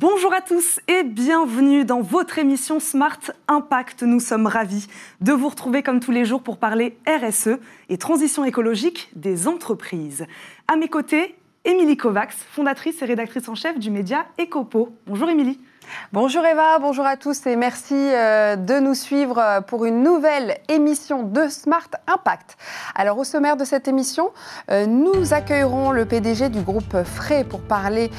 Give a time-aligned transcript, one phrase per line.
[0.00, 4.02] Bonjour à tous et bienvenue dans votre émission Smart Impact.
[4.02, 4.86] Nous sommes ravis
[5.20, 7.58] de vous retrouver comme tous les jours pour parler RSE
[7.90, 10.24] et transition écologique des entreprises.
[10.68, 11.34] À mes côtés,
[11.66, 14.96] Émilie Kovacs, fondatrice et rédactrice en chef du média Ecopo.
[15.06, 15.60] Bonjour Émilie.
[16.12, 20.58] Bonjour Eva, bonjour à tous et merci euh, de nous suivre euh, pour une nouvelle
[20.68, 22.56] émission de Smart Impact.
[22.96, 24.32] Alors au sommaire de cette émission,
[24.72, 28.10] euh, nous accueillerons le PDG du groupe Fray pour parler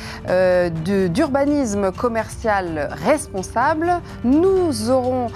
[0.85, 3.99] d'urbanisme commercial responsable.
[4.23, 5.27] Nous aurons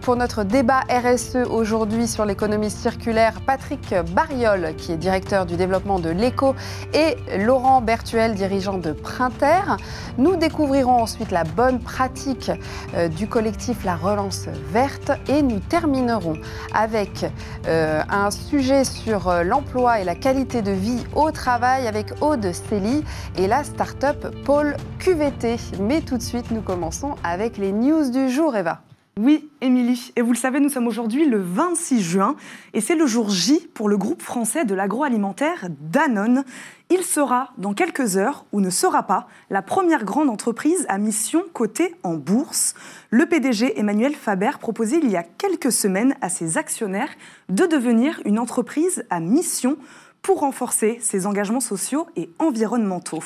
[0.00, 6.00] pour notre débat RSE aujourd'hui sur l'économie circulaire Patrick Bariol qui est directeur du développement
[6.00, 6.56] de l'éco
[6.92, 9.76] et Laurent Bertuel dirigeant de Printer.
[10.18, 12.50] Nous découvrirons ensuite la bonne bonne pratique
[12.94, 16.36] euh, du collectif La Relance Verte et nous terminerons
[16.74, 17.24] avec
[17.66, 22.52] euh, un sujet sur euh, l'emploi et la qualité de vie au travail avec Aude
[22.52, 23.02] Célie
[23.38, 25.56] et la start-up Pôle QVT.
[25.80, 28.82] Mais tout de suite, nous commençons avec les news du jour, Eva.
[29.16, 30.12] Oui, Émilie.
[30.16, 32.34] Et vous le savez, nous sommes aujourd'hui le 26 juin
[32.72, 36.42] et c'est le jour J pour le groupe français de l'agroalimentaire Danone.
[36.90, 41.44] Il sera, dans quelques heures, ou ne sera pas, la première grande entreprise à mission
[41.52, 42.74] cotée en bourse.
[43.10, 47.14] Le PDG Emmanuel Faber proposait il y a quelques semaines à ses actionnaires
[47.48, 49.76] de devenir une entreprise à mission
[50.24, 53.22] pour renforcer ses engagements sociaux et environnementaux.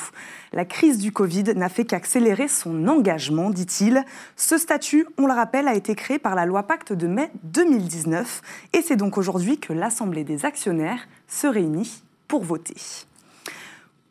[0.51, 4.03] La crise du Covid n'a fait qu'accélérer son engagement, dit-il.
[4.35, 8.41] Ce statut, on le rappelle, a été créé par la loi Pacte de mai 2019
[8.73, 12.75] et c'est donc aujourd'hui que l'Assemblée des actionnaires se réunit pour voter.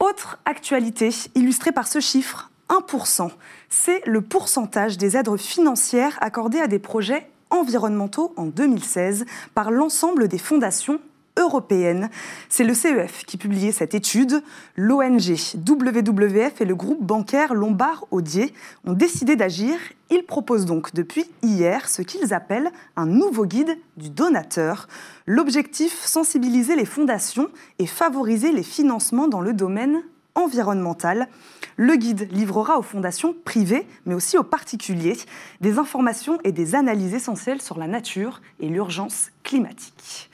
[0.01, 3.31] Autre actualité illustrée par ce chiffre, 1%,
[3.69, 10.29] c'est le pourcentage des aides financières accordées à des projets environnementaux en 2016 par l'ensemble
[10.29, 11.01] des fondations
[11.39, 12.11] européenne.
[12.49, 14.43] C'est le CEF qui publiait cette étude.
[14.77, 18.53] L'ONG WWF et le groupe bancaire Lombard-Odier
[18.85, 19.77] ont décidé d'agir.
[20.11, 24.89] Ils proposent donc depuis hier ce qu'ils appellent un nouveau guide du donateur.
[25.27, 27.49] L'objectif, sensibiliser les fondations
[27.79, 30.03] et favoriser les financements dans le domaine
[30.35, 31.29] environnemental.
[31.77, 35.17] Le guide livrera aux fondations privées, mais aussi aux particuliers,
[35.61, 40.31] des informations et des analyses essentielles sur la nature et l'urgence climatique.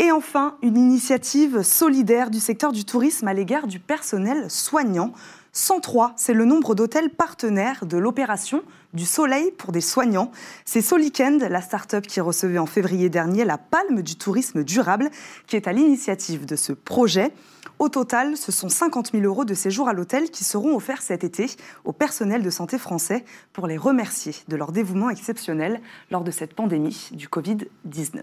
[0.00, 5.12] Et enfin, une initiative solidaire du secteur du tourisme à l'égard du personnel soignant.
[5.52, 8.62] 103, c'est le nombre d'hôtels partenaires de l'opération
[8.94, 10.30] du Soleil pour des soignants.
[10.64, 15.10] C'est Solikend, la start-up qui recevait en février dernier la palme du tourisme durable,
[15.48, 17.32] qui est à l'initiative de ce projet.
[17.80, 21.24] Au total, ce sont 50 000 euros de séjour à l'hôtel qui seront offerts cet
[21.24, 21.46] été
[21.84, 25.80] au personnel de santé français pour les remercier de leur dévouement exceptionnel
[26.12, 28.20] lors de cette pandémie du Covid-19.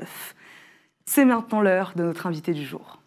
[1.07, 2.99] C'est maintenant l'heure de notre invité du jour.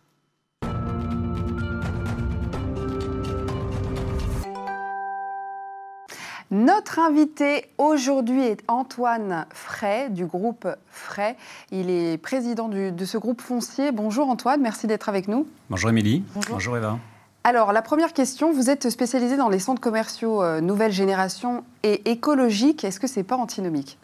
[6.51, 11.35] Notre invité aujourd'hui est Antoine Fray du groupe Fray.
[11.71, 13.93] Il est président de ce groupe foncier.
[13.93, 15.47] Bonjour Antoine, merci d'être avec nous.
[15.69, 16.25] Bonjour Émilie.
[16.49, 16.79] Bonjour.
[16.79, 16.99] Eva.
[17.45, 22.11] Alors, la première question, vous êtes spécialisé dans les centres commerciaux euh, nouvelle génération et
[22.11, 22.85] écologiques.
[22.85, 23.99] Est-ce que c'est pas antinomique?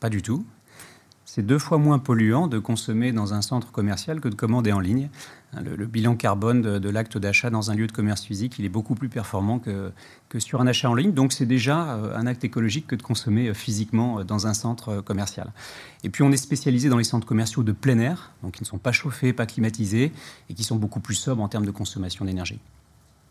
[0.00, 0.44] Pas du tout
[1.32, 4.80] c'est deux fois moins polluant de consommer dans un centre commercial que de commander en
[4.80, 5.10] ligne.
[5.62, 8.96] Le, bilan carbone de, l'acte d'achat dans un lieu de commerce physique, il est beaucoup
[8.96, 9.92] plus performant que,
[10.28, 11.12] que sur un achat en ligne.
[11.12, 14.54] Donc c'est déjà euh, un acte écologique que de consommer euh, physiquement euh, dans un
[14.54, 15.52] centre commercial.
[16.02, 18.66] Et puis on est spécialisé dans les centres commerciaux de plein air, donc qui ne
[18.66, 20.10] sont pas chauffés, pas climatisés,
[20.48, 22.58] et qui sont beaucoup plus sobres en termes de consommation d'énergie.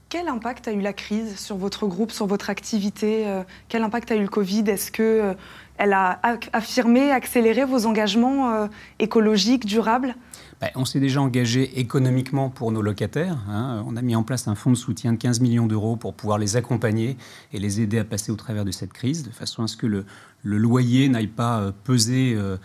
[0.07, 4.16] Quel impact a eu la crise sur votre groupe, sur votre activité Quel impact a
[4.16, 4.63] eu le Covid?
[4.67, 5.35] Est-ce que
[5.79, 6.19] elle a
[6.51, 8.67] affirmé, accéléré vos engagements euh,
[9.00, 10.13] écologiques, durables?
[10.59, 13.38] Ben, on s'est déjà engagé économiquement pour nos locataires.
[13.47, 13.81] Hein.
[13.88, 16.38] On a mis en place un fonds de soutien de 15 millions d'euros pour pouvoir
[16.38, 17.16] les accompagner
[17.53, 19.88] et les aider à passer au travers de cette crise, de façon à ce que
[19.88, 20.06] le,
[20.44, 22.57] loyer n'aille pas euh, peser euh,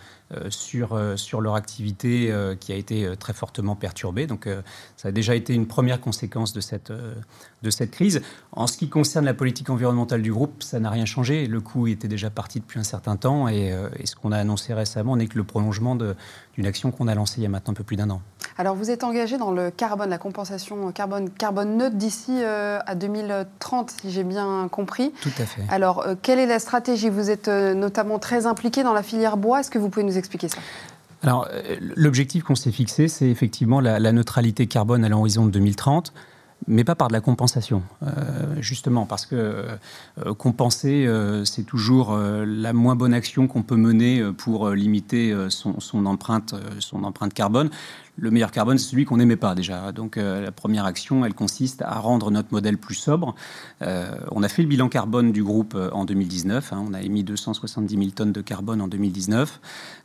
[0.49, 4.25] sur, sur leur activité qui a été très fortement perturbée.
[4.25, 4.49] Donc
[4.97, 8.23] ça a déjà été une première conséquence de cette, de cette crise.
[8.51, 11.45] En ce qui concerne la politique environnementale du groupe, ça n'a rien changé.
[11.45, 14.73] Le coût était déjà parti depuis un certain temps et, euh, ce qu'on a annoncé
[14.73, 17.75] récemment n'est que le prolongement d'une action qu'on a lancée il y a maintenant un
[17.75, 18.21] peu plus d'un an.
[18.57, 22.95] Alors vous êtes engagé dans le carbone, la compensation carbone, carbone neutre d'ici euh, à
[22.95, 25.11] 2030, si j'ai bien compris.
[25.21, 25.63] Tout à fait.
[25.69, 27.09] Alors euh, quelle est la stratégie?
[27.09, 29.59] Vous êtes notamment très impliqué dans la filière bois.
[29.59, 30.57] Est-ce que vous pouvez nous expliquer ça?
[31.23, 31.47] Alors,
[31.95, 36.13] l'objectif qu'on s'est fixé, c'est effectivement la, la neutralité carbone à l'horizon de 2030.
[36.67, 38.07] Mais pas par de la compensation, euh,
[38.59, 44.23] justement, parce que euh, compenser, euh, c'est toujours la moins bonne action qu'on peut mener
[44.37, 47.69] pour limiter son, empreinte, son empreinte carbone
[48.17, 49.91] le meilleur carbone, c'est celui qu'on n'aimait pas déjà.
[49.91, 53.35] Donc euh, la première action, elle consiste à rendre notre modèle plus sobre.
[53.81, 56.71] Euh, on a fait le bilan carbone du groupe euh, en 2019.
[56.71, 56.85] Hein.
[56.87, 59.59] on a émis 270 000 tonnes de carbone en 2019.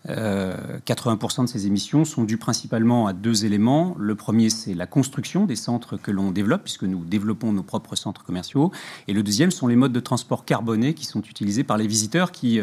[0.06, 3.94] 80% de ces émissions sont dues principalement à deux éléments.
[3.98, 7.96] Le premier, c'est la construction des centres que l'on développe, puisque nous développons nos propres
[7.96, 8.72] centres commerciaux.
[9.08, 12.32] Et le deuxième sont les modes de transport carbonés qui sont utilisés par les visiteurs
[12.32, 12.62] qui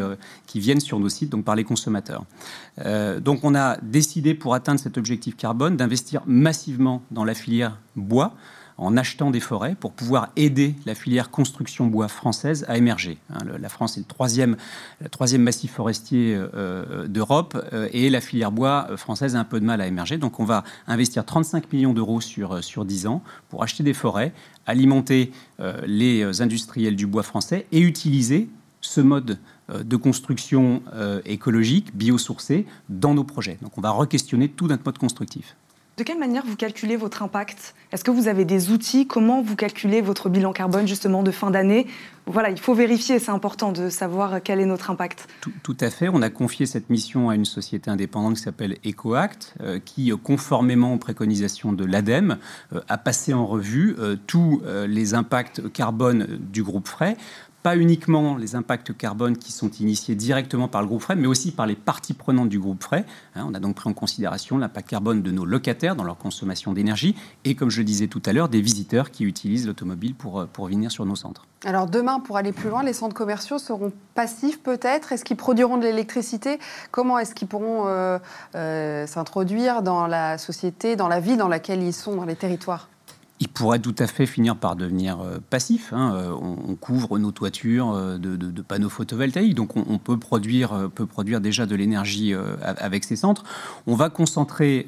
[0.55, 2.25] viennent sur nos sites, donc par les consommateurs.
[2.77, 8.33] Donc on a décidé pour atteindre cet objectif carbone, d'investir massivement dans la filière bois
[8.77, 13.17] en achetant des forêts pour pouvoir aider la filière construction bois française à émerger.
[13.33, 14.05] Hein, la France est le
[15.09, 19.59] troisième, massif forestier euh, euh, d'Europe euh, et la filière bois française a un peu
[19.59, 20.17] de mal à émerger.
[20.17, 24.33] Donc on va investir 35 millions d'euros sur, sur 10 ans pour acheter des forêts,
[24.65, 25.31] alimenter
[25.85, 28.49] les industriels du bois français et utiliser
[28.81, 29.35] ce mode euh,
[29.69, 33.57] de construction euh, écologique, biosourcée, dans nos projets.
[33.61, 35.55] Donc on va re-questionner tout notre mode constructif.
[35.97, 37.73] De quelle manière vous calculez votre impact?
[37.91, 39.07] Est-ce que vous avez des outils?
[39.07, 41.87] Comment vous calculez votre bilan carbone justement de fin d'année?
[42.27, 45.27] Voilà, il faut vérifier, c'est important de savoir quel est notre impact.
[45.63, 46.07] Tout, à fait.
[46.07, 50.93] On a confié cette mission à une société indépendante qui s'appelle EcoAct, euh, qui, conformément
[50.93, 52.37] aux préconisations de l'ADEME,
[52.87, 53.95] a passé en revue
[54.27, 57.17] tous les impacts carbone du groupe Frais
[57.67, 61.51] pas uniquement les impacts carbone qui sont initiés directement par le groupe Frais, mais aussi
[61.51, 63.05] par les parties prenantes du groupe Frais.
[63.35, 66.71] Hein, on a donc pris en considération l'impact carbone de nos locataires dans leur consommation
[66.71, 70.39] d'énergie et, comme je le disais tout à l'heure, des visiteurs qui utilisent l'automobile pour,
[70.39, 71.45] euh, pour venir sur nos centres.
[71.65, 75.11] Alors demain, pour aller plus loin, les centres commerciaux seront passifs peut-être?
[75.11, 76.59] Est-ce qu'ils produiront de l'électricité?
[76.91, 78.17] Comment est-ce qu'ils pourront euh,
[78.55, 82.87] euh, s'introduire dans la société, dans la vie dans laquelle ils sont, dans les territoires?
[83.39, 85.93] Il pourrait tout à fait finir par devenir euh, passif.
[85.93, 86.13] Hein.
[86.15, 91.41] Euh, on, couvre nos toitures euh, de, panneaux photovoltaïques, donc on, peut, produire, peut produire
[91.41, 93.43] déjà de l'énergie avec ces centres.
[93.85, 94.85] On va concentrer,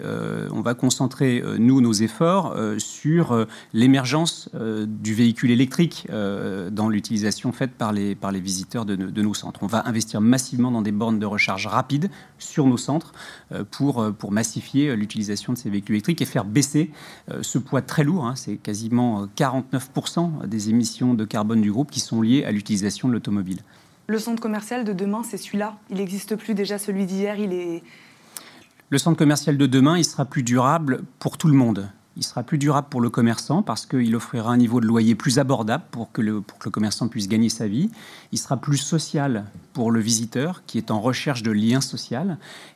[0.52, 7.94] on va concentrer nous, nos efforts sur l'émergence du véhicule électrique dans l'utilisation faite par
[7.94, 9.62] les, par les visiteurs de, de, nos centres.
[9.64, 13.14] On va investir massivement dans des bornes de recharge rapides sur nos centres
[13.72, 16.92] pour, pour massifier l'utilisation de ces véhicules électriques et faire baisser
[17.42, 18.26] ce poids très lourd.
[18.26, 23.08] Hein c'est quasiment 49% des émissions de carbone du groupe qui sont liées à l'utilisation
[23.08, 23.60] de l'automobile.
[24.08, 25.78] Le centre commercial de demain, c'est celui-là.
[25.90, 27.38] Il n'existe plus déjà celui d'hier.
[27.38, 27.84] Il est.
[28.90, 32.44] Le centre commercial de demain, il sera plus durable pour tout le monde il sera
[32.44, 36.12] plus durable pour le commerçant parce qu'il offrira un niveau de loyer plus abordable pour
[36.12, 37.90] que, le, commerçant puisse gagner sa vie.
[38.32, 42.10] Il sera plus social pour le visiteur qui est en recherche de liens sociaux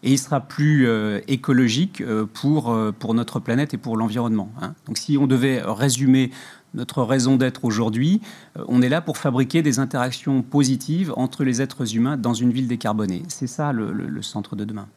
[0.03, 4.51] et il sera plus euh, écologique euh, pour, euh, pour notre planète et pour l'environnement.
[4.61, 4.75] Hein.
[4.85, 6.31] Donc si on devait résumer
[6.73, 8.21] notre raison d'être aujourd'hui,
[8.67, 12.67] on est là pour fabriquer des interactions positives entre les êtres humains dans une ville
[12.67, 13.23] décarbonée.
[13.27, 14.87] C'est ça le centre de demain.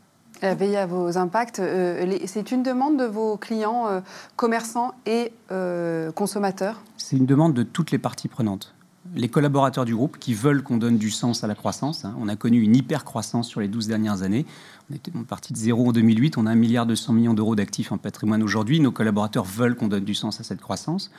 [0.42, 1.60] Veiller à vos impacts.
[1.60, 4.00] Euh, c'est une demande de vos clients euh,
[4.36, 6.82] commerçants et euh, consommateurs?
[6.96, 8.74] C'est une demande de toutes les parties prenantes.
[9.14, 12.04] Les collaborateurs du groupe qui veulent qu'on donne du sens à la croissance.
[12.04, 12.14] Hein.
[12.20, 14.44] On a connu une hyper-croissance sur les 12 dernières années.
[14.90, 16.36] On était parti de zéro en 2008.
[16.36, 18.80] On a 1 milliard 200 millions d'euros d'actifs en patrimoine aujourd'hui.
[18.80, 21.10] Nos collaborateurs veulent qu'on donne du sens à cette croissance.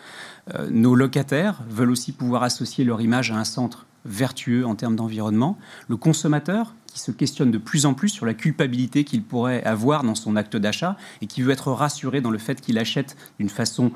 [0.69, 5.58] nos locataires veulent aussi pouvoir associer leur image à un centre vertueux en termes d'environnement.
[5.88, 10.16] Le consommateur se questionne de plus en plus sur la culpabilité qu'il pourrait avoir dans
[10.16, 13.92] son acte d'achat et qui veut être rassuré dans le fait qu'il achète d'une façon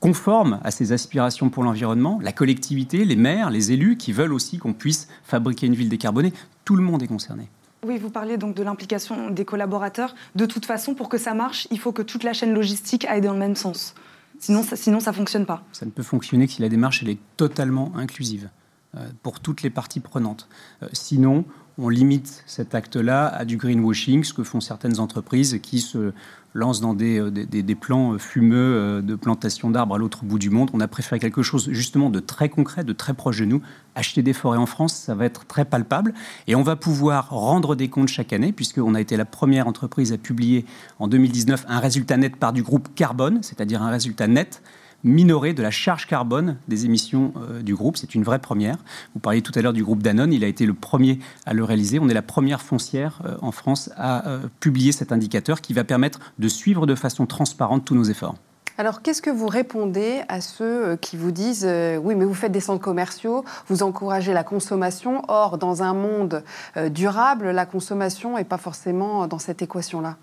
[0.00, 4.58] conforme à ses aspirations pour l'environnement, la collectivité, les maires, les élus qui veulent aussi
[4.58, 6.32] qu'on puisse fabriquer une ville décarbonée.
[6.64, 7.48] Tout le monde est concerné.
[7.84, 10.14] Oui, vous parlez donc de l'implication des collaborateurs.
[10.34, 13.20] De toute façon, pour que ça marche, il faut que toute la chaîne logistique aille
[13.20, 13.94] dans le même sens.
[14.38, 15.62] Sinon, ça, sinon, ça fonctionne pas.
[15.72, 18.50] Ça ne peut fonctionner que si la démarche elle est totalement inclusive
[18.96, 20.48] euh, pour toutes les parties prenantes.
[20.82, 21.44] Euh, sinon,
[21.78, 26.12] on limite cet acte-là à du greenwashing, ce que font certaines entreprises qui se
[26.54, 30.70] lancent dans des, euh, plans fumeux euh, de plantation d'arbres à l'autre bout du monde.
[30.72, 33.60] On a préféré quelque chose justement de très concret, de très proche de nous.
[33.94, 36.14] Acheter des forêts en France, ça va être très palpable.
[36.46, 40.12] Et on va pouvoir rendre des comptes chaque année, puisqu'on a été la première entreprise
[40.12, 40.64] à publier
[40.98, 44.62] en 2019 un résultat net par du groupe carbone, c'est-à-dire un résultat net
[45.06, 47.96] minoré de la charge carbone des émissions euh, du groupe.
[47.96, 48.76] C'est une vraie première.
[49.14, 50.32] Vous parliez tout à l'heure du groupe Danone.
[50.32, 51.98] Il a été le premier à le réaliser.
[51.98, 55.84] On est la première foncière euh, en France à euh, publier cet indicateur qui va
[55.84, 58.34] permettre de suivre de façon transparente tous nos efforts.
[58.78, 61.66] Alors, qu'est-ce que vous répondez à ceux qui vous disent
[62.02, 65.22] oui, mais vous faites des centres commerciaux, vous encouragez la consommation.
[65.28, 66.44] Or, dans un monde
[66.90, 70.18] durable, la consommation n'est pas forcément dans cette équation-là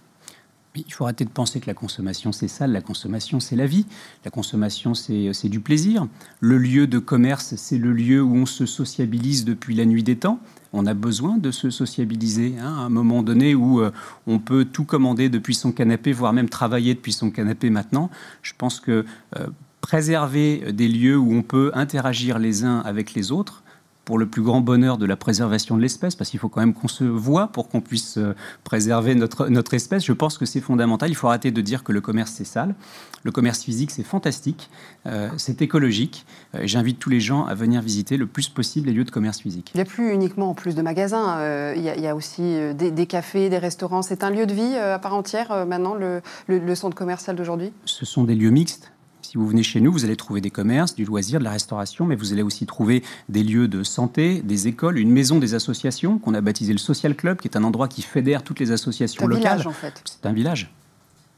[0.76, 3.86] il faut arrêter de penser que la consommation c'est sale, la consommation c'est la vie,
[4.26, 6.08] la consommation c'est du plaisir.
[6.40, 10.16] Le lieu de commerce c'est le lieu où on se sociabilise depuis la nuit des
[10.16, 10.40] temps.
[10.74, 13.92] On a besoin de se sociabiliser hein, à un moment donné où euh,
[14.26, 18.10] on peut tout commander depuis son canapé, voire même travailler depuis son canapé maintenant.
[18.42, 19.06] Je pense que
[19.38, 19.48] euh,
[19.82, 23.63] préserver des lieux où on peut interagir les uns avec les autres,
[24.06, 26.74] pour le plus grand bonheur de la préservation de l'espèce, parce qu'il faut quand même
[26.74, 30.06] qu'on se voit pour qu'on puisse euh, préserver notre, notre espèce.
[30.06, 31.10] Je pense que c'est fondamental.
[31.10, 32.76] Il faut arrêter de dire que le commerce, c'est sale.
[33.24, 34.70] Le commerce physique, c'est fantastique,
[35.06, 36.26] euh, c'est écologique.
[36.56, 39.40] Euh, j'invite tous les gens à venir visiter le plus possible les lieux de commerce
[39.40, 39.72] physique.
[39.74, 43.58] Il n'y a plus uniquement plus de magasins, il, y a, aussi des, cafés, des
[43.58, 44.02] restaurants.
[44.02, 47.72] C'est un lieu de vie à part entière maintenant, le, le centre commercial d'aujourd'hui?
[47.86, 48.93] Ce sont des lieux mixtes
[49.34, 52.06] si vous venez chez nous, vous allez trouver des commerces, du loisir, de la restauration,
[52.06, 56.20] mais vous allez aussi trouver des lieux de santé, des écoles, une maison des associations
[56.20, 59.26] qu'on a baptisé le Social Club, qui est un endroit qui fédère toutes les associations
[59.26, 59.42] locales.
[59.42, 60.02] C'est un village, en fait.
[60.06, 60.72] C'est un village.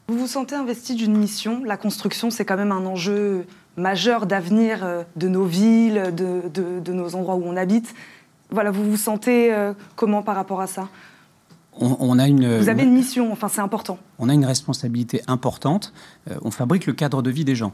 [0.08, 1.64] Vous vous sentez investi d'une mission?
[1.64, 3.46] La construction, c'est quand même un enjeu
[3.78, 7.94] majeur d'avenir euh, de nos villes, de, nos endroits où on habite.
[8.50, 10.90] Voilà, vous vous sentez euh, comment par rapport à ça?
[11.78, 13.98] On, a une, Vous avez une mission, enfin c'est important.
[14.18, 15.92] On a une responsabilité importante.
[16.30, 17.72] Euh, on fabrique le cadre de vie des gens.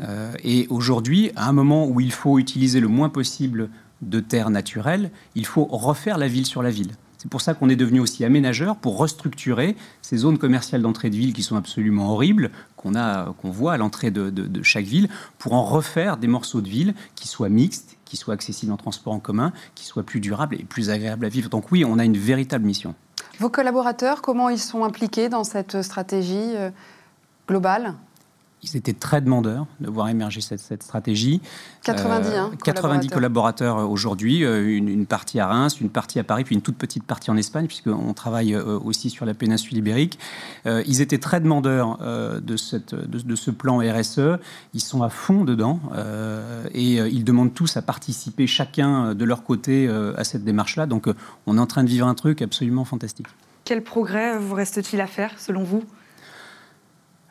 [0.00, 3.68] Euh, et aujourd'hui, à un moment où il faut utiliser le moins possible
[4.00, 6.92] de terres naturelles, il faut refaire la ville sur la ville.
[7.18, 11.14] C'est pour ça qu'on est devenu aussi aménageur pour restructurer ces zones commerciales d'entrée de
[11.14, 15.08] ville qui sont absolument horribles, qu'on a, qu'on voit à l'entrée de, de, chaque ville,
[15.38, 19.12] pour en refaire des morceaux de ville qui soient mixtes, qui soient accessibles en transport
[19.12, 21.48] en commun, qui soient plus durables et plus agréables à vivre.
[21.48, 22.96] Donc oui, on a une véritable mission.
[23.42, 26.70] Vos collaborateurs, comment ils sont impliqués dans cette stratégie euh,
[27.48, 27.94] globale?
[28.62, 31.40] Ils étaient très demandeurs de voir émerger cette, stratégie.
[31.82, 36.44] 90, euh, 90 collaborateurs, euh, aujourd'hui, euh, une, partie à Reims, une partie à Paris,
[36.44, 40.18] puis une toute petite partie en Espagne, puisqu'on travaille aussi sur la péninsule ibérique.
[40.64, 44.38] ils étaient très demandeurs de, cette, de, ce plan RSE.
[44.74, 45.80] Ils sont à fond dedans
[46.72, 50.86] et ils demandent tous à participer chacun de leur côté à cette démarche-là.
[50.86, 51.08] Donc
[51.46, 53.26] on est en train de vivre un truc absolument fantastique.
[53.64, 55.84] Quel progrès vous reste-t-il à faire, selon vous?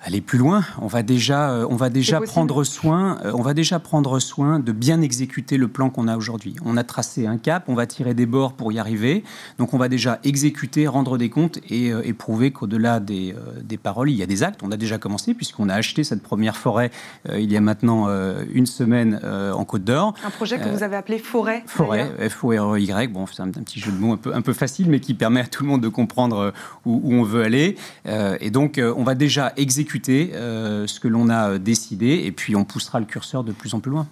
[0.03, 0.63] Aller plus loin.
[0.81, 4.60] On va déjà, euh, on va déjà prendre soin, euh, on va déjà prendre soin
[4.60, 6.55] de bien exécuter le plan qu'on a aujourd'hui.
[6.65, 9.24] On a tracé un cap, on va tirer des bords pour y arriver.
[9.60, 14.10] Donc on va déjà exécuter, rendre des comptes et, euh, prouver qu'au-delà des, des, paroles,
[14.12, 14.60] il y a des actes.
[14.63, 16.91] On a déjà commencé puisqu'on a acheté cette première forêt
[17.34, 18.10] il y a maintenant
[18.53, 20.13] une semaine en Côte d'Or.
[20.25, 21.63] Un projet que vous avez appelé Forêt.
[21.65, 23.12] Forêt, F-O-R-E-Y.
[23.12, 25.39] Bon, c'est un, petit jeu de mots un peu, un peu facile, mais qui permet
[25.39, 26.53] à tout le monde de comprendre
[26.86, 27.77] où, où on veut aller.
[28.05, 32.63] et donc on va déjà exécuter euh, ce que l'on a décidé et puis on
[32.63, 34.07] poussera le curseur de plus en plus loin.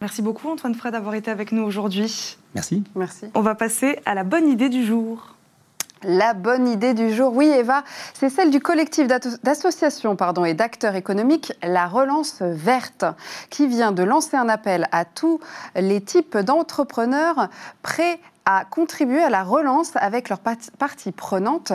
[0.00, 2.36] Merci beaucoup Antoine Fred d'avoir été avec nous aujourd'hui.
[2.54, 2.84] Merci.
[2.94, 3.26] Merci.
[3.34, 5.34] On va passer à la bonne idée du jour.
[6.04, 7.82] La bonne idée du jour, oui Eva,
[8.14, 10.16] c'est celle du collectif d'associations
[10.46, 13.04] et d'acteurs économiques La Relance Verte,
[13.50, 15.40] qui vient de lancer un appel à tous
[15.74, 17.48] les types d'entrepreneurs
[17.82, 21.74] prêts à contribuer à la relance avec leurs parties prenantes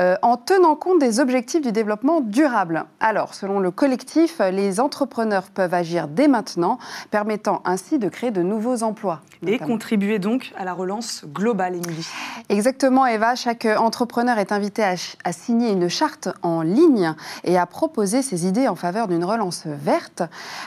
[0.00, 2.86] euh, en tenant compte des objectifs du développement durable.
[2.98, 6.80] Alors, selon le collectif, les entrepreneurs peuvent agir dès maintenant,
[7.12, 9.20] permettant ainsi de créer de nouveaux emplois.
[9.46, 12.08] Et contribuer donc à la relance globale, Émilie.
[12.48, 13.36] Exactement, Eva.
[13.36, 14.96] Chaque entrepreneur est invité à,
[15.30, 20.24] signer une charte en ligne et à proposer ses idées en faveur d'une relance verte.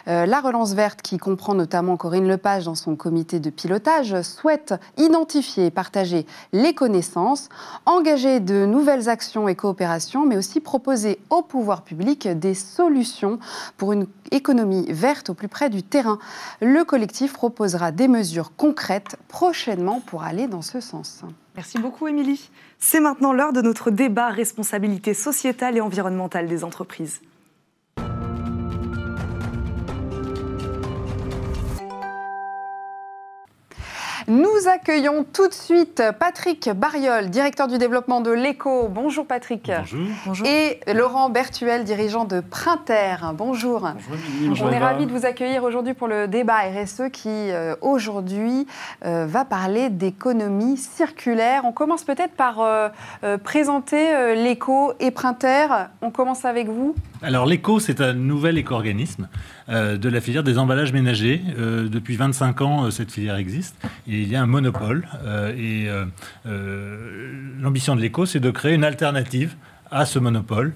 [0.08, 4.76] Euh, la relance verte, qui comprend notamment Corinne Lepage dans son comité de pilotage, souhaite
[4.96, 7.50] identifier et partager les connaissances,
[7.86, 13.40] engager de nouvelles actions et coopérations, mais aussi proposer au pouvoir public des solutions
[13.78, 16.20] pour une économie verte au plus près du terrain.
[16.62, 21.24] Le collectif proposera des mesures concrètes prochainement pour aller dans ce sens.
[21.56, 22.50] Merci beaucoup, Émilie.
[22.80, 27.22] C'est maintenant l'heure de notre débat responsabilité sociétale et environnementale des entreprises.
[34.28, 38.88] Nous accueillons tout de suite Patrick Bariol, directeur du développement de l'ECO.
[38.88, 39.72] Bonjour Patrick.
[40.26, 40.46] Bonjour.
[40.46, 43.16] Et Laurent Bertuel, dirigeant de Printer.
[43.34, 43.90] Bonjour.
[44.42, 44.68] Bonjour.
[44.68, 48.68] On est ravis de vous accueillir aujourd'hui pour le débat RSE qui euh, aujourd'hui
[49.06, 51.64] euh, va parler d'économie circulaire.
[51.66, 52.90] On commence peut-être par euh,
[53.44, 55.68] présenter l'ECO et Printer.
[56.02, 56.96] On commence avec vous.
[57.24, 59.28] Alors l'ECO, c'est un nouvel éco-organisme
[59.72, 61.42] de la filière des emballages ménagers.
[61.58, 63.76] Euh, depuis 25 ans, euh, cette filière existe
[64.06, 65.08] et il y a un monopole.
[65.58, 65.88] et
[67.60, 69.56] l'ambition de l'ECO, c'est de créer une alternative
[69.90, 70.74] à ce monopole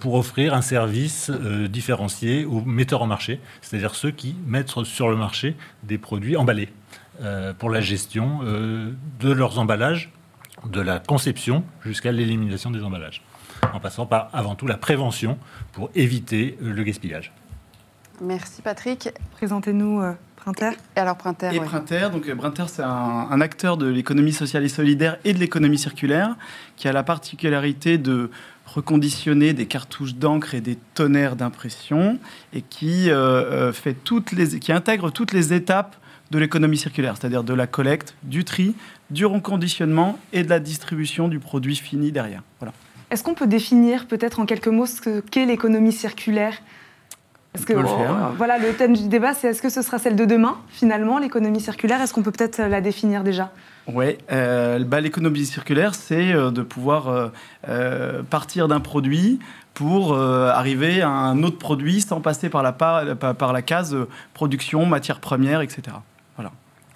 [0.00, 1.30] pour offrir un service
[1.68, 6.68] différencié aux metteurs en marché, c'est-à-dire ceux qui mettent sur le marché des produits emballés
[7.58, 10.10] pour la gestion de leurs emballages,
[10.70, 13.22] de la conception jusqu'à l'élimination des emballages.
[13.72, 15.38] en passant par avant tout la prévention
[15.72, 17.32] pour éviter le gaspillage.
[18.20, 19.08] Merci Patrick.
[19.32, 20.70] Présentez-nous euh, Printer.
[20.96, 21.50] Et alors Printer.
[21.54, 21.60] Et.
[21.60, 22.88] Printer, donc euh, Printer, c'est un,
[23.30, 26.36] un acteur de l'économie sociale et solidaire et de l'économie circulaire
[26.76, 28.30] qui a la particularité de
[28.66, 32.18] reconditionner des cartouches d'encre et des tonnerres d'impression
[32.52, 35.96] et qui, euh, fait toutes les, qui intègre toutes les étapes
[36.30, 38.74] de l'économie circulaire, c'est-à-dire de la collecte, du tri,
[39.10, 42.42] du reconditionnement et de la distribution du produit fini derrière.
[42.60, 42.72] Voilà.
[43.10, 46.54] Est-ce qu'on peut définir peut-être en quelques mots ce que- qu'est l'économie circulaire?
[47.52, 48.32] Parce que On peut le oh, faire.
[48.38, 51.60] voilà, le thème du débat, c'est est-ce que ce sera celle de demain, finalement, l'économie
[51.60, 52.00] circulaire?
[52.00, 53.50] Est-ce qu'on peut peut-être la définir déjà?
[53.86, 57.28] Ouais, euh, bah, l'économie circulaire, c'est euh, de pouvoir euh,
[57.68, 59.38] euh, partir d'un produit
[59.74, 63.60] pour euh, arriver à un autre produit sans passer par la, pa- par, par la
[63.62, 65.82] case euh, production, matière première, etc.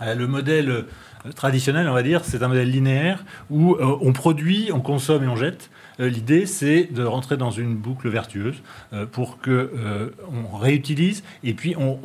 [0.03, 0.83] Euh, Le modèle euh,
[1.35, 5.29] traditionnel, on va dire, c'est un modèle linéaire où euh, on produit, on consomme et
[5.29, 5.71] on jette.
[6.01, 8.63] Euh, L'idée, c'est de rentrer dans une boucle vertueuse
[8.93, 11.97] euh, pour que euh, on réutilise et puis on,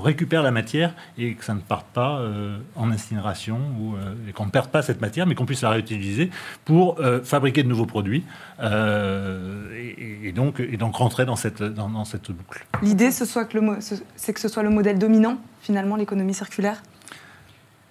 [0.00, 2.22] récupère la matière et que ça ne parte pas
[2.74, 3.94] en incinération ou
[4.26, 6.30] et qu'on ne perde pas cette matière, mais qu'on puisse la réutiliser
[6.64, 8.24] pour fabriquer de nouveaux produits
[8.62, 10.62] et, donc,
[10.94, 12.66] rentrer dans cette, boucle.
[12.82, 13.26] L'idée, c'est
[14.32, 16.82] que ce soit le modèle dominant, finalement, l'économie circulaire?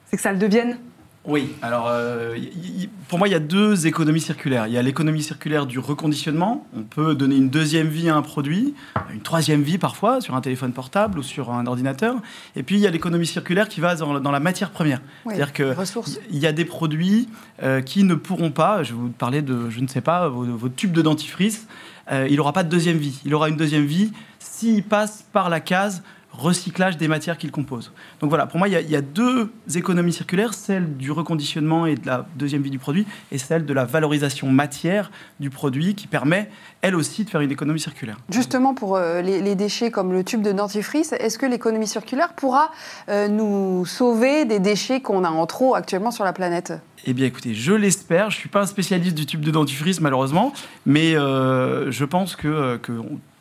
[0.10, 0.78] C'est que ça le devienne?
[1.26, 4.68] Oui, alors euh, y- y- pour moi, il y a deux économies circulaires.
[4.68, 6.66] Il y a l'économie circulaire du reconditionnement.
[6.76, 8.74] On peut donner une deuxième vie à un produit,
[9.14, 12.16] une troisième vie parfois sur un téléphone portable ou sur un ordinateur.
[12.56, 15.02] Et puis il y a l'économie circulaire qui va dans, dans la matière première.
[15.26, 16.20] Oui, C'est-à-dire que ressources.
[16.32, 17.28] il y a des produits
[17.64, 20.46] euh, qui ne pourront pas, je vais vous parler de, je ne sais pas, vos,
[20.46, 21.68] vos tubes de dentifrice,
[22.12, 23.20] euh, il n'aura pas de deuxième vie.
[23.26, 26.02] Il aura une deuxième vie s'il passe par la case
[26.40, 27.92] recyclage des matières qu'il compose.
[28.20, 31.12] Donc voilà, pour moi, il y, a, il y a deux économies circulaires, celle du
[31.12, 35.50] reconditionnement et de la deuxième vie du produit, et celle de la valorisation matière du
[35.50, 36.50] produit qui permet,
[36.82, 38.18] elle aussi, de faire une économie circulaire.
[38.30, 42.34] Justement, pour euh, les, les déchets comme le tube de dentifrice, est-ce que l'économie circulaire
[42.34, 42.72] pourra
[43.10, 46.74] euh, nous sauver des déchets qu'on a en trop actuellement sur la planète?
[47.06, 48.30] Eh bien, écoutez, je l'espère.
[48.30, 50.54] Je ne suis pas un spécialiste du tube de dentifrice, malheureusement,
[50.86, 52.92] mais euh, je pense que, que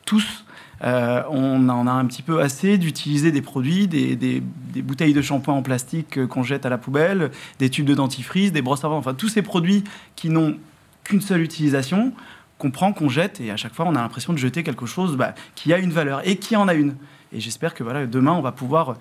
[0.04, 0.44] tous,
[0.84, 4.42] euh, on en a un petit peu assez d'utiliser des produits, des,
[4.82, 8.52] bouteilles de shampoing en plastique euh, qu'on jette à la poubelle, des tubes de dentifrice,
[8.52, 9.82] des brosses à dents, enfin tous ces produits
[10.14, 10.56] qui n'ont
[11.02, 12.12] qu'une seule utilisation,
[12.58, 15.16] qu'on prend, qu'on jette, et à chaque fois, on a l'impression de jeter quelque chose
[15.16, 16.94] bah, qui a une valeur et qui en a une.
[17.32, 18.96] Et j'espère que voilà, demain, on va pouvoir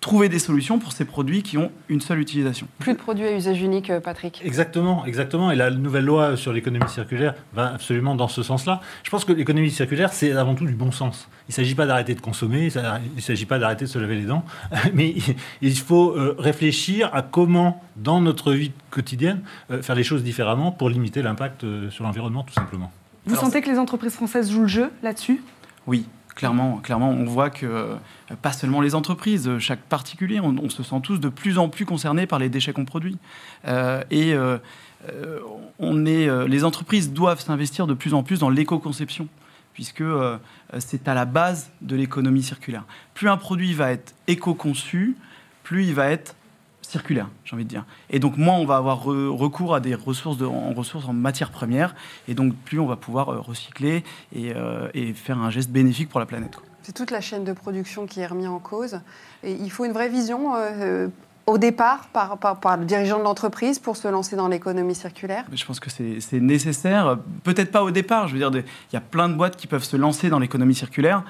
[0.00, 2.68] trouver des solutions pour ces produits qui ont une seule utilisation.
[2.78, 5.50] Plus de produits à usage unique, euh, Patrick Exactement, exactement.
[5.50, 8.80] Et la nouvelle loi sur l'économie circulaire va absolument dans ce sens-là.
[9.02, 11.28] Je pense que l'économie circulaire, c'est avant tout du bon sens.
[11.48, 14.14] Il ne s'agit pas d'arrêter de consommer, il ne s'agit pas d'arrêter de se laver
[14.14, 14.44] les dents,
[14.94, 15.14] mais
[15.62, 20.70] il- faut euh, réfléchir à comment, dans notre vie quotidienne, euh, faire les choses différemment
[20.72, 22.92] pour limiter l'impact sur l'environnement, tout simplement.
[23.26, 25.42] Vous Alors, sentez que les entreprises françaises jouent le jeu là-dessus?
[25.86, 26.06] Oui,
[26.38, 27.96] clairement, clairement, on voit que euh,
[28.40, 31.84] pas seulement les entreprises, euh, chaque particulier, on, se sent tous de plus en plus
[31.84, 33.18] concernés par les déchets qu'on produit.
[33.66, 34.34] Euh, et
[35.80, 39.26] les entreprises doivent s'investir de plus en plus dans l'éco-conception,
[39.74, 40.04] puisque
[40.78, 42.84] c'est à la base de l'économie circulaire.
[43.14, 45.16] Plus un produit va être éco-conçu,
[45.64, 46.36] plus il va être
[46.88, 47.84] circulaire, j'ai envie de dire.
[48.10, 51.12] Et donc moins on va avoir re- recours à des ressources de- en ressources en
[51.12, 51.94] matière première,
[52.28, 56.08] et donc plus on va pouvoir euh, recycler et, euh, et faire un geste bénéfique
[56.08, 56.56] pour la planète.
[56.82, 59.00] C'est toute la chaîne de production qui est remise en cause.
[59.44, 61.08] Et il faut une vraie vision euh,
[61.46, 65.44] au départ par, par- par le dirigeant de l'entreprise pour se lancer dans l'économie circulaire.
[65.52, 68.50] Je pense que c'est nécessaire, peut-être pas au départ, je veux dire,
[68.90, 71.22] il y a plein de boîtes qui peuvent se lancer dans l'économie circulaire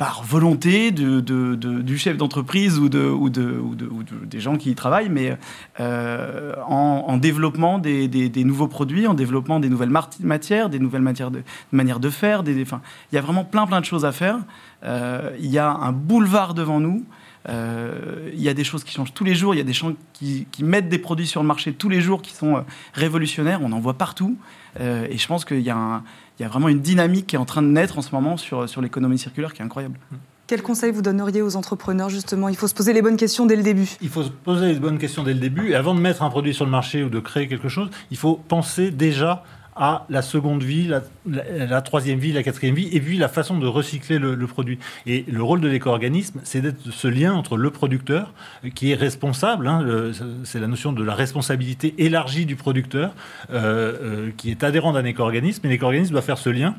[0.00, 4.56] par volonté du chef d'entreprise ou, de, ou, de, ou, de- ou de- des gens
[4.56, 5.36] qui y travaillent, mais
[5.78, 8.08] euh, en, en développement des,
[8.44, 12.42] nouveaux produits, en développement des nouvelles matières, des nouvelles matières de, manières de faire.
[12.42, 14.38] Des, il y a vraiment plein plein de choses à faire.
[14.84, 17.04] Euh, il y a un boulevard devant nous.
[17.48, 19.54] Euh, il y a des choses qui changent tous les jours.
[19.54, 22.00] Il y a des gens qui, qui mettent des produits sur le marché tous les
[22.00, 22.60] jours qui sont euh,
[22.92, 23.60] révolutionnaires.
[23.62, 24.36] On en voit partout.
[24.80, 26.02] Euh, et je pense qu'il y, a
[26.38, 28.80] y vraiment une dynamique qui est en train de naître en ce moment sur, sur
[28.80, 29.98] l'économie circulaire qui est incroyable.
[30.46, 32.48] Quel conseil vous donneriez aux entrepreneurs justement?
[32.48, 33.88] Il faut se poser les bonnes questions dès le début.
[34.02, 35.70] Il faut se poser les bonnes questions dès le début.
[35.70, 38.16] Et avant de mettre un produit sur le marché ou de créer quelque chose, il
[38.16, 39.44] faut penser déjà
[39.76, 40.90] à la seconde vie,
[41.26, 44.78] la, troisième vie, la quatrième vie, et puis la façon de recycler le, produit.
[45.06, 48.32] Et le rôle de l'éco-organisme, c'est d'être ce lien entre le producteur,
[48.64, 50.12] euh, qui est responsable, hein,
[50.44, 53.14] c'est la notion de la responsabilité élargie du producteur,
[53.50, 56.74] euh, euh, qui est adhérent d'un éco-organisme, et l'éco-organisme doit faire ce lien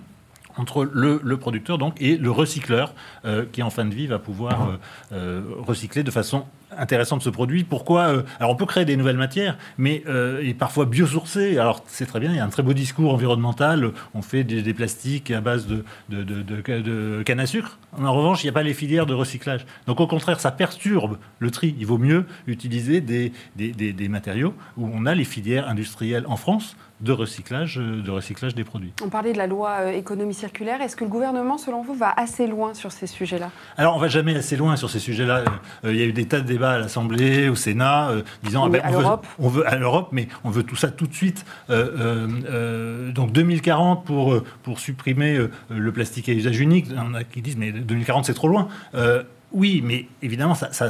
[0.58, 2.94] entre le, producteur donc et le recycleur
[3.54, 4.80] qui en fin de vie va pouvoir
[5.66, 6.44] recycler de façon
[6.78, 7.64] intéressant de ce produit.
[7.64, 11.58] Pourquoi euh, Alors on peut créer des nouvelles matières, mais euh, et parfois biosourcées.
[11.58, 13.92] Alors c'est très bien, il y a un très beau discours environnemental.
[14.14, 17.78] On fait des, plastiques à base de, de, de, canne à sucre.
[17.98, 19.66] En revanche, il n'y a pas les filières de recyclage.
[19.88, 21.76] Donc au contraire, ça perturbe le tri.
[21.78, 26.38] Il vaut mieux utiliser des, des, des matériaux où on a les filières industrielles en
[26.38, 28.94] France de recyclage, euh, de recyclage des produits.
[29.04, 30.82] On parlait de la loi euh, économie circulaire.
[30.82, 33.50] Est-ce que le gouvernement, selon vous, va assez loin sur ces sujets-là?
[33.78, 35.44] Alors, on va jamais assez loin sur ces sujets-là.
[35.84, 38.12] Il y a eu des tas de débats à l'Assemblée, au Sénat,
[38.44, 39.28] disant ah ben, à l'Europe.
[39.40, 41.46] On veut à l'Europe, mais on veut tout ça tout de suite.
[41.70, 46.88] donc 2040 pour pour supprimer le plastique à usage unique.
[46.90, 48.68] Il y en a qui disent mais 2040 c'est trop loin.
[49.54, 50.90] Oui, mais évidemment, ça,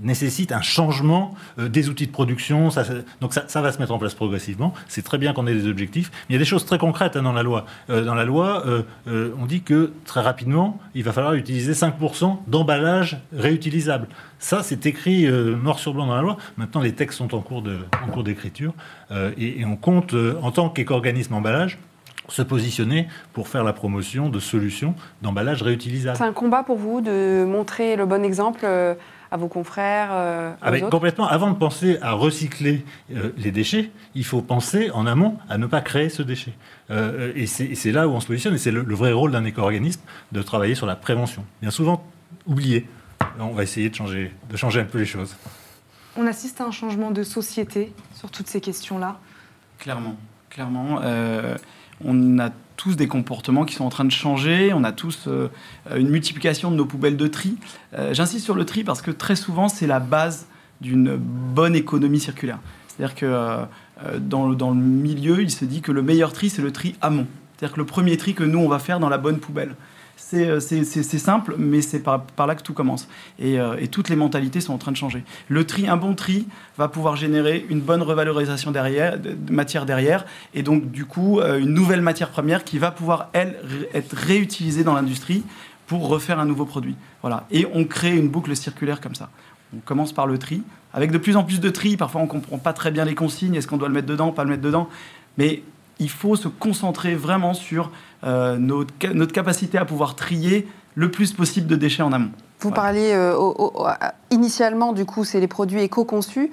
[0.00, 2.70] nécessite un changement euh, des outils de production.
[3.20, 4.72] donc ça, va se mettre en place progressivement.
[4.88, 6.10] C'est très bien qu'on ait des objectifs.
[6.12, 7.66] Mais il y a des choses très concrètes hein, dans la loi.
[7.90, 12.38] Euh, dans la loi, euh, on dit que très rapidement, il va falloir utiliser 5%
[12.46, 14.08] d'emballage réutilisable.
[14.38, 16.36] Ça, c'est écrit noir sur blanc dans la loi.
[16.56, 18.74] Maintenant, les textes sont en cours d'écriture.
[19.10, 21.78] et, et, on compte, en tant qu'organisme emballage,
[22.28, 26.16] se positionner pour faire la promotion de solutions d'emballage réutilisable.
[26.16, 28.94] C'est un combat pour vous de montrer le bon exemple euh,
[29.30, 31.26] à vos confrères euh, Avec, ah, Complètement.
[31.26, 32.84] Avant de penser à recycler
[33.14, 36.52] euh, les déchets, il faut penser en amont à ne pas créer ce déchet.
[36.90, 40.00] et c'est là où on se positionne, et c'est le, vrai rôle d'un éco-organisme
[40.32, 41.44] de travailler sur la prévention.
[41.60, 42.04] Bien souvent
[42.46, 42.86] oublié.
[43.38, 45.36] On va essayer de changer, de changer un peu les choses.
[46.16, 49.18] On assiste à un changement de société sur toutes ces questions-là?
[49.78, 50.16] Clairement,
[50.48, 51.00] clairement
[52.04, 55.48] on a tous des comportements qui sont en train de changer, on a tous euh,
[55.96, 57.56] une multiplication de nos poubelles de tri.
[57.94, 60.46] Euh, j'insiste sur le tri parce que très souvent, c'est la base
[60.80, 62.58] d'une bonne économie circulaire.
[62.88, 63.64] C'est-à-dire que euh,
[64.18, 67.26] dans, dans, le milieu, il se dit que le meilleur tri, c'est le tri amont.
[67.56, 69.74] C'est-à-dire que le premier tri que nous, on va faire dans la bonne poubelle.
[70.34, 73.08] Euh, c'est simple, mais c'est par, là que tout commence.
[73.42, 75.24] Euh, et, toutes les mentalités sont en train de changer.
[75.48, 76.46] Le tri, un bon tri,
[76.78, 80.24] va pouvoir générer une bonne revalorisation derrière, de matière derrière,
[80.54, 83.56] et donc du coup euh, une nouvelle matière première qui va pouvoir, elle,
[83.94, 85.44] être réutilisée dans l'industrie
[85.86, 86.96] pour refaire un nouveau produit.
[87.22, 87.46] Voilà.
[87.50, 89.30] Et on crée une boucle circulaire comme ça.
[89.74, 91.96] On commence par le tri, avec de plus en plus de tri.
[91.96, 93.54] Parfois, on comprend pas très bien les consignes.
[93.54, 94.88] Est-ce qu'on doit le mettre dedans, pas le mettre dedans?
[95.38, 95.62] Mais
[95.98, 97.90] il faut se concentrer vraiment sur
[98.24, 102.30] euh, notre, capacité à pouvoir trier le plus possible de déchets en amont.
[102.60, 103.36] Vous parliez euh,
[104.30, 106.50] initialement, du coup, c'est les produits éco-conçus.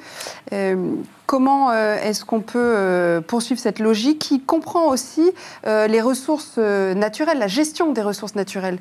[0.52, 5.32] Euh, comment est-ce qu'on peut poursuivre cette logique qui comprend aussi
[5.66, 8.80] les ressources naturelles, la gestion des ressources naturelles?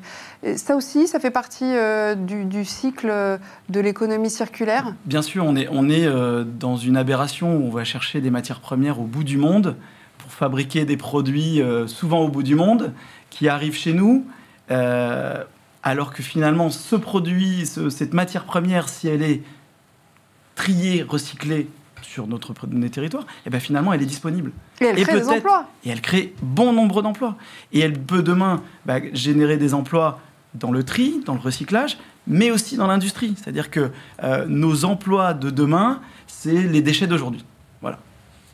[0.57, 1.71] Ça aussi, ça fait partie
[2.17, 4.93] du, du, cycle de l'économie circulaire?
[5.05, 6.07] Bien sûr, on est, on est
[6.59, 9.77] dans une aberration où on va chercher des matières premières au bout du monde
[10.31, 12.93] fabriquer des produits euh, souvent au bout du monde
[13.29, 14.25] qui arrivent chez nous,
[14.71, 15.43] euh,
[15.81, 19.41] alors que finalement ce produit, cette matière première, si elle est
[20.55, 21.67] triée, recyclée
[22.01, 22.53] sur notre,
[22.91, 24.51] territoire, et eh bien finalement elle est disponible.
[24.81, 25.67] Et elle crée des emplois.
[25.83, 27.35] Et elle crée bon nombre d'emplois.
[27.71, 30.19] Et elle peut demain bah, générer des emplois
[30.53, 33.33] dans le tri, dans le recyclage, mais aussi dans l'industrie.
[33.37, 33.91] C'est-à-dire que
[34.23, 37.43] euh, nos emplois de demain, c'est les déchets d'aujourd'hui.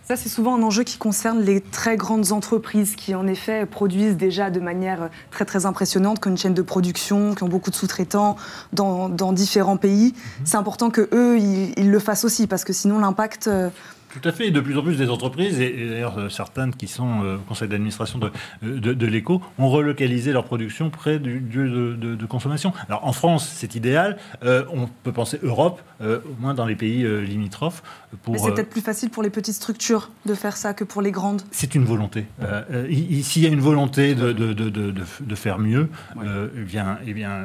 [0.09, 4.17] Ça, c'est souvent un enjeu qui concerne les très grandes entreprises qui, en effet, produisent
[4.17, 7.75] déjà de manière très, très impressionnante, comme une chaîne de production, qui ont beaucoup de
[7.75, 8.35] sous-traitants
[8.73, 10.15] dans, différents pays.
[10.15, 10.45] Mhm.
[10.45, 13.69] C'est important que eux, ils, le fassent aussi, parce que sinon, l'impact euh,
[14.11, 16.87] tout à fait, et de plus en plus des entreprises, et, d'ailleurs euh, certaines qui
[16.87, 21.95] sont euh, au conseil d'administration de, de, l'éco, ont relocalisé leur production près du lieu
[21.95, 22.73] de, consommation.
[22.87, 27.05] Alors en France, c'est idéal, euh, on peut penser Europe, au moins dans les pays
[27.25, 27.83] limitrophes.
[28.23, 31.01] Pour, Mais c'est peut-être plus facile pour les petites structures de faire ça que pour
[31.01, 31.41] les grandes.
[31.51, 32.25] C'est une volonté.
[33.21, 37.43] S'il y a une volonté de, faire mieux, eh bien, eh bien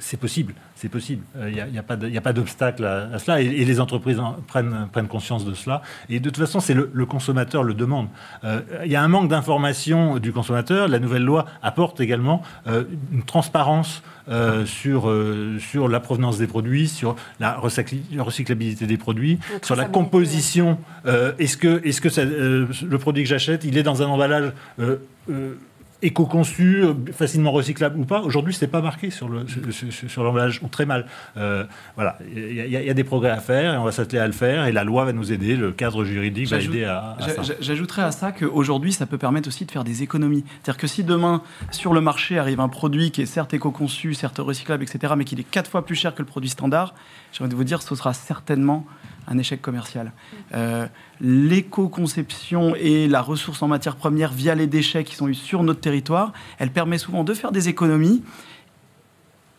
[0.00, 0.54] c'est possible.
[0.74, 1.22] C'est possible.
[1.46, 5.44] Il n'y a, a, pas d'obstacle à, cela, et, et les entreprises prennent, prennent conscience
[5.44, 5.82] de cela.
[6.08, 8.08] Et de toute façon, c'est le, consommateur le demande.
[8.44, 10.88] Euh, il y a un manque d'information du consommateur.
[10.88, 15.12] La nouvelle loi apporte également euh, une transparence euh, sur,
[15.60, 20.78] sur la provenance des produits, sur la recyclabilité des produits, sur la composition.
[21.38, 24.52] est-ce que, est -ce que le produit que j'achète, il est dans un emballage
[26.04, 28.20] éco-conçu, facilement recyclable ou pas.
[28.20, 31.06] Aujourd'hui, ce n'est pas marqué sur l'emballage, sur, ou très mal.
[31.36, 31.64] Euh,
[31.94, 34.66] voilà, il y, a des progrès à faire et on va s'atteler à le faire
[34.66, 37.54] et la loi va nous aider, le cadre juridique va aider à, à ça.
[37.60, 40.44] J'ajouterais à ça qu'aujourd'hui, ça peut permettre aussi de faire des économies.
[40.62, 44.38] C'est-à-dire que si demain, sur le marché, arrive un produit qui est certes éco-conçu, certes
[44.38, 46.94] recyclable, etc., mais qui est quatre fois plus cher que le produit standard,
[47.32, 48.86] j'ai envie de vous dire, ce sera certainement
[49.26, 50.12] un échec commercial.
[50.54, 50.86] Euh,
[51.20, 56.32] l'éco-conception et la ressource en matière première via les déchets qui sont sur notre territoire,
[56.58, 58.22] elle permet souvent de faire des économies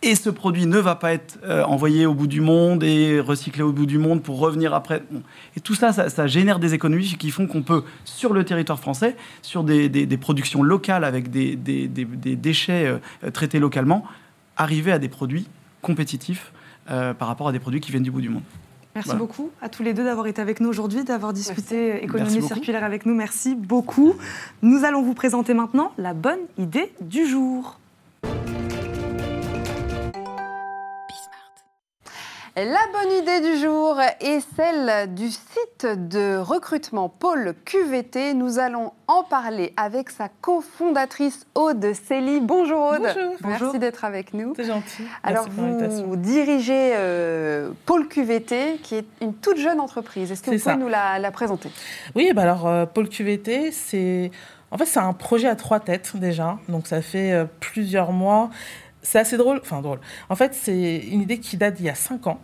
[0.02, 3.64] et ce produit ne va pas être euh, envoyé au bout du monde et recyclé
[3.64, 5.02] au bout du monde pour revenir après.
[5.58, 9.16] Et tout ça, ça, génère des économies qui font qu'on peut, sur le territoire français,
[9.42, 14.06] sur des, productions locales avec des, déchets euh, traités localement,
[14.58, 15.48] arriver à des produits
[15.82, 16.52] compétitifs
[16.88, 18.44] par rapport à des produits qui viennent du bout du monde.
[18.96, 22.84] Merci beaucoup à tous les deux d'avoir été avec nous aujourd'hui, d'avoir discuté économie circulaire
[22.84, 23.14] avec nous.
[23.14, 24.14] Merci beaucoup.
[24.62, 27.78] Nous allons vous présenter maintenant la bonne idée du jour.
[32.58, 38.34] La bonne idée du jour est celle du site de recrutement Pôle QVT.
[38.34, 42.40] Nous allons en parler avec sa cofondatrice Aude Célie.
[42.40, 43.02] Bonjour Aude.
[43.02, 43.36] Bonjour.
[43.44, 44.54] Merci d'être avec nous.
[44.56, 45.04] C'est gentil.
[45.22, 50.32] Alors vous dirigez euh, Pôle QVT qui est une toute jeune entreprise.
[50.32, 51.70] Est-ce que vous pouvez nous la, présenter?
[52.16, 54.32] Oui, bah alors euh, Pôle QVT, c'est
[54.72, 56.58] en fait c'est un projet à trois têtes déjà.
[56.70, 58.50] Donc ça fait euh, plusieurs mois
[59.06, 60.00] c'est assez drôle, enfin drôle.
[60.30, 62.40] En fait, c'est une idée qui date d'il y a cinq ans.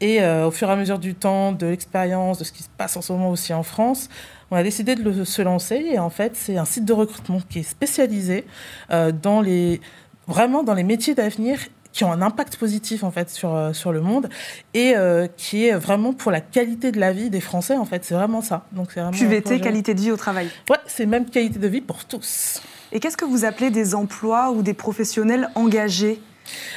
[0.00, 2.68] Et euh, au fur et à mesure du temps, de l'expérience, de ce qui se
[2.68, 4.08] passe en ce moment aussi en France,
[4.50, 5.74] on a décidé de le, se lancer.
[5.74, 8.44] Et en fait, c'est un site de recrutement qui est spécialisé
[8.92, 9.80] euh, dans les,
[10.28, 11.58] vraiment dans les métiers d'avenir
[11.92, 14.28] qui ont un impact positif en fait sur, euh, sur le monde
[14.74, 14.94] et
[15.38, 18.42] qui est vraiment pour la qualité de la vie des Français en fait c'est vraiment
[18.42, 21.68] ça donc c'est vraiment QVT qualité de vie au travail ouais c'est même qualité de
[21.68, 22.60] vie pour tous
[22.92, 26.20] et qu'est-ce que vous appelez des emplois ou des professionnels engagés?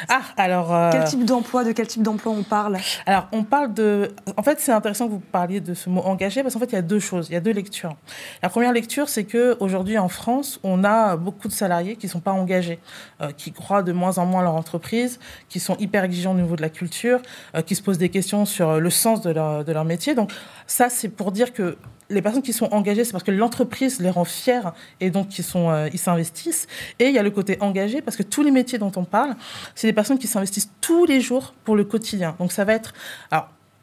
[0.08, 0.74] Ah, alors.
[0.74, 2.78] Euh, quel type d'emploi De quel type d'emploi on parle?
[3.06, 4.12] Alors, on parle de.
[4.38, 6.76] En fait, c'est intéressant que vous parliez de ce mot engagé parce qu'en fait, il
[6.76, 7.96] y a deux choses, il y a deux lectures.
[8.42, 12.12] La première lecture, c'est que aujourd'hui en France, on a beaucoup de salariés qui ne
[12.12, 12.80] sont pas engagés,
[13.22, 15.20] euh, qui croient de moins en moins à leur entreprise,
[15.50, 17.20] qui sont hyper exigeants au niveau de la culture,
[17.56, 20.16] euh, qui se posent des questions sur le sens de leur, de leur métier.
[20.16, 20.32] Donc,
[20.68, 21.78] ça, c'est pour dire que
[22.10, 24.62] les personnes qui sont engagées, c'est parce que l'entreprise les rend fiers
[25.00, 26.68] et donc euh, ils s'investissent.
[27.00, 29.36] Et il y a le côté engagé parce que tous les métiers dont on parle,
[29.76, 32.36] c'est des personnes qui s'investissent tous les jours pour le quotidien.
[32.40, 32.94] Donc ça va être,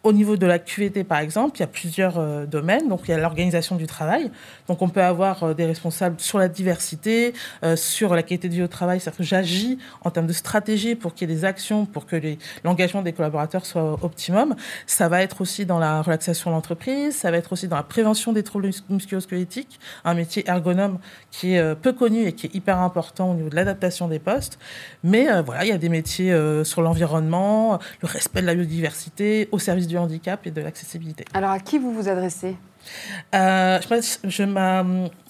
[0.06, 2.88] au niveau de la QVT, par exemple, il y a plusieurs euh, domaines.
[2.88, 4.30] Donc, il y a l'organisation du travail.
[4.68, 8.54] Donc, on peut avoir euh, des responsables sur la diversité, euh, sur la qualité de
[8.54, 9.00] vie au travail.
[9.00, 12.16] C'est-à-dire que j'agis en termes de stratégie pour qu'il y ait des actions, pour que
[12.62, 14.54] l'engagement des collaborateurs soit optimum.
[14.86, 17.16] Ça va être aussi dans la relaxation de l'entreprise.
[17.16, 21.00] Ça va être aussi dans la prévention des troubles musculo-squelettiques, un métier ergonome
[21.32, 24.58] qui est peu connu et qui est hyper important au niveau de l'adaptation des postes.
[25.02, 29.58] Mais voilà, il y a des métiers sur l'environnement, le respect de la biodiversité, au
[29.58, 31.24] service du handicap et de l'accessibilité.
[31.34, 32.56] Alors à qui vous vous adressez?
[33.34, 34.42] Euh, je, je,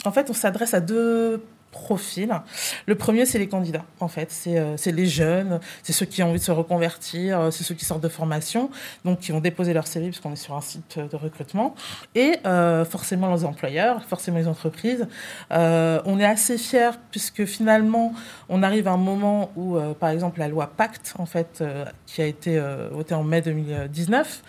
[0.05, 1.43] En fait, on s'adresse à deux
[1.77, 2.41] profil.
[2.87, 4.31] Le premier, c'est les candidats, en fait.
[4.31, 7.75] C'est euh, les jeunes, c'est ceux qui ont envie de se reconvertir, euh, c'est ceux
[7.75, 8.71] qui sortent de formation,
[9.05, 11.75] donc qui vont déposer leur CV, puisqu'on est sur un site de recrutement.
[12.15, 15.07] Et euh, forcément, les employeurs, forcément les entreprises.
[15.51, 18.15] on est assez fiers, puisque finalement,
[18.49, 21.62] on arrive à un moment où, par exemple, la loi Pacte, en fait,
[22.07, 22.61] qui a été
[22.91, 24.43] votée en mai 2019,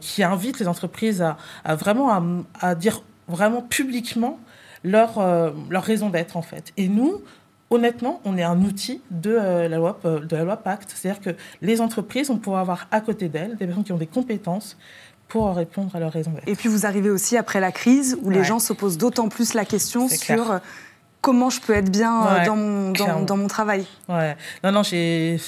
[0.00, 1.24] qui invite les entreprises
[1.64, 4.38] à, vraiment à dire vraiment publiquement
[4.84, 6.72] leur, euh, leur raison d'être, en fait.
[6.76, 7.20] Et nous,
[7.70, 10.92] honnêtement, on est un outil de, euh, la, loi, euh, de la loi Pacte.
[10.94, 11.30] C'est-à-dire que
[11.62, 14.76] les entreprises vont pouvoir avoir à côté d'elles des personnes qui ont des compétences
[15.28, 16.48] pour répondre à leur raison d'être.
[16.48, 19.54] Et puis vous arrivez aussi après la crise où les gens se posent d'autant plus
[19.54, 20.60] la question sur
[21.20, 23.86] comment je peux être bien dans, mon, dans, mon travail.
[24.08, 24.36] Ouais.
[24.64, 25.38] Non, non, c'est,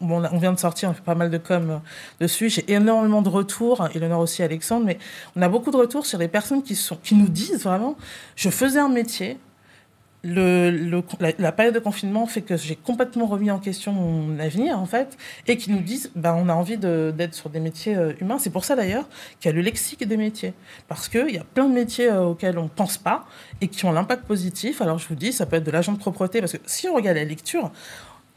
[0.00, 1.80] bon, on vient de sortir, on fait pas mal de com
[2.20, 2.48] dessus.
[2.48, 4.98] J'ai énormément de retours, et l'honneur aussi Alexandre, mais
[5.36, 7.96] on a beaucoup de retours sur des personnes qui, sont, qui nous disent vraiment,
[8.36, 9.38] je faisais un métier,
[10.28, 15.16] la, période de confinement fait que j'ai complètement remis en question mon avenir, en fait,
[15.46, 18.38] et qui nous disent ben, on a envie d'être sur des métiers euh, humains.
[18.38, 19.08] C'est pour ça, d'ailleurs,
[19.40, 20.54] qu'il y a le lexique des métiers.
[20.88, 23.26] Parce qu'il y a plein de métiers euh, auxquels on ne pense pas
[23.60, 24.80] et qui ont l'impact positif.
[24.80, 26.94] Alors, je vous dis, ça peut être de l'agent de propreté, parce que si on
[26.94, 27.70] regarde la lecture,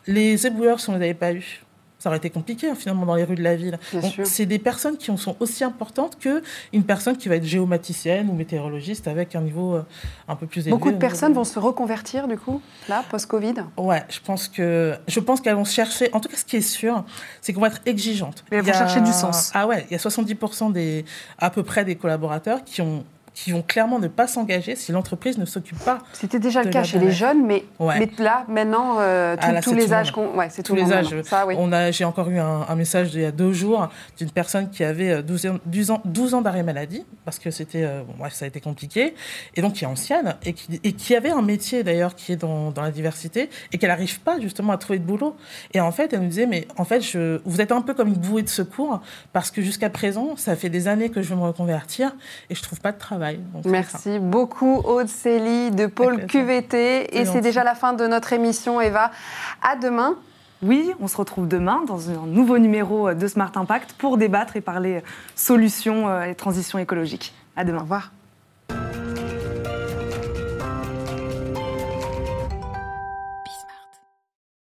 [0.07, 1.63] les éboueurs, si on ne les avait pas eus,
[2.01, 3.77] ça aurait été compliqué hein, finalement dans les rues de la ville.
[4.23, 9.07] C'est des personnes qui sont aussi importantes qu'une personne qui va être géomaticienne ou météorologiste
[9.07, 9.85] avec un niveau euh,
[10.27, 10.71] un peu plus élevé.
[10.71, 12.59] Beaucoup de personnes vont se reconvertir du coup,
[12.89, 13.53] là, post-Covid?
[13.77, 16.09] Ouais, je pense que je pense qu'elles vont chercher.
[16.11, 17.05] En tout cas, ce qui est sûr,
[17.39, 18.43] c'est qu'on va être exigeantes.
[18.49, 19.51] elles vont chercher du sens.
[19.53, 21.05] Ah ouais, il y a 70% des,
[21.37, 25.37] à peu près des collaborateurs qui ont qui vont clairement ne pas s'engager si l'entreprise
[25.37, 25.99] ne s'occupe pas.
[26.13, 29.93] C'était déjà le cas chez les jeunes, mais, mais là, maintenant, euh, ah, tous les
[29.93, 30.13] âges.
[30.35, 31.21] Ouais, c'est tous les âges.
[31.23, 31.55] Ça, oui.
[31.57, 34.83] On a, j'ai encore eu un, message il y a deux jours d'une personne qui
[34.83, 38.13] avait 12 euh, ans, 12 ans, 12 ans d'arrêt maladie, parce que c'était, euh, bon,
[38.17, 39.13] bref, ça a été compliqué,
[39.55, 42.37] et donc qui est ancienne, et qui, et qui avait un métier d'ailleurs qui est
[42.37, 45.35] dans, dans la diversité, et qu'elle n'arrive pas justement à trouver de boulot.
[45.73, 48.09] Et en fait, elle nous disait, mais en fait, je, vous êtes un peu comme
[48.09, 51.39] une bouée de secours, parce que jusqu'à présent, ça fait des années que je veux
[51.39, 52.15] me reconvertir,
[52.49, 53.20] et je trouve pas de travail.
[53.65, 57.17] Merci beaucoup, Aude Célie de Pôle QVT.
[57.17, 59.11] Et c'est déjà la fin de notre émission, Eva.
[59.61, 60.15] À demain.
[60.61, 64.61] Oui, on se retrouve demain dans un nouveau numéro de Smart Impact pour débattre et
[64.61, 65.01] parler
[65.35, 67.33] solutions et transition écologique.
[67.55, 67.79] À demain.
[67.79, 68.11] Au revoir.